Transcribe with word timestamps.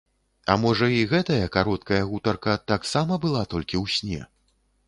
А 0.51 0.53
можа, 0.61 0.87
і 0.99 1.03
гэтая 1.11 1.45
кароткая 1.57 2.01
гутарка 2.13 2.57
таксама 2.73 3.13
была 3.27 3.47
толькі 3.55 3.75
ў 3.83 3.99
сне? 3.99 4.21